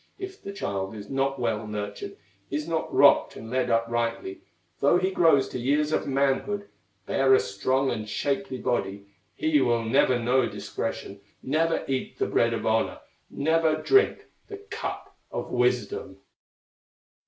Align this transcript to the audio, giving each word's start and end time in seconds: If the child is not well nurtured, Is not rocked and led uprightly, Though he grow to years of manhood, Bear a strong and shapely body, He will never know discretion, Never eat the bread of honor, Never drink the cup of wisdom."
If 0.17 0.41
the 0.41 0.51
child 0.51 0.95
is 0.95 1.11
not 1.11 1.37
well 1.37 1.67
nurtured, 1.67 2.17
Is 2.49 2.67
not 2.67 2.91
rocked 2.91 3.35
and 3.35 3.51
led 3.51 3.69
uprightly, 3.69 4.41
Though 4.79 4.97
he 4.97 5.11
grow 5.11 5.39
to 5.39 5.59
years 5.59 5.91
of 5.91 6.07
manhood, 6.07 6.67
Bear 7.05 7.35
a 7.35 7.39
strong 7.39 7.91
and 7.91 8.09
shapely 8.09 8.57
body, 8.57 9.05
He 9.35 9.61
will 9.61 9.83
never 9.83 10.17
know 10.17 10.49
discretion, 10.49 11.21
Never 11.43 11.85
eat 11.87 12.17
the 12.17 12.25
bread 12.25 12.55
of 12.55 12.65
honor, 12.65 13.01
Never 13.29 13.75
drink 13.79 14.25
the 14.47 14.57
cup 14.57 15.15
of 15.29 15.51
wisdom." 15.51 16.17